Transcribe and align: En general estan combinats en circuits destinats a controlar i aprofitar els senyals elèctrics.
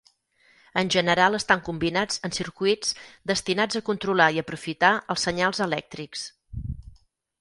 En 0.81 0.87
general 0.95 1.37
estan 1.39 1.61
combinats 1.67 2.17
en 2.29 2.33
circuits 2.39 2.95
destinats 3.33 3.81
a 3.81 3.85
controlar 3.91 4.31
i 4.39 4.41
aprofitar 4.45 4.93
els 5.17 5.27
senyals 5.29 5.63
elèctrics. 5.71 6.25